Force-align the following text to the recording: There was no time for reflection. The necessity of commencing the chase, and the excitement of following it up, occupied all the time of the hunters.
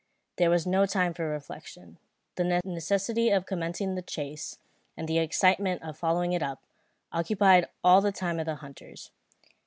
There 0.37 0.49
was 0.49 0.65
no 0.65 0.87
time 0.87 1.13
for 1.13 1.29
reflection. 1.29 1.99
The 2.33 2.59
necessity 2.65 3.29
of 3.29 3.45
commencing 3.45 3.93
the 3.93 4.01
chase, 4.01 4.57
and 4.97 5.07
the 5.07 5.19
excitement 5.19 5.83
of 5.83 5.95
following 5.95 6.33
it 6.33 6.41
up, 6.41 6.59
occupied 7.11 7.67
all 7.83 8.01
the 8.01 8.11
time 8.11 8.39
of 8.39 8.47
the 8.47 8.55
hunters. 8.55 9.11